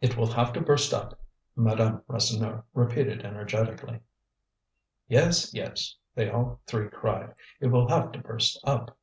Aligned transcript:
"It 0.00 0.16
will 0.16 0.32
have 0.32 0.52
to 0.54 0.60
burst 0.60 0.92
up," 0.92 1.20
Madame 1.54 2.02
Rasseneur 2.08 2.64
repeated 2.74 3.24
energetically. 3.24 4.00
"Yes, 5.06 5.54
yes," 5.54 5.94
they 6.16 6.28
all 6.28 6.60
three 6.66 6.88
cried. 6.88 7.36
"It 7.60 7.68
will 7.68 7.86
have 7.86 8.10
to 8.10 8.18
burst 8.18 8.58
up." 8.64 8.98